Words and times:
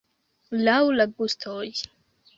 Laŭ 0.67 0.79
la 0.95 1.07
gustoj. 1.21 1.71